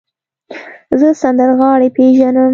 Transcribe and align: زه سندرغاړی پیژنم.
زه 0.99 1.07
سندرغاړی 1.21 1.89
پیژنم. 1.95 2.49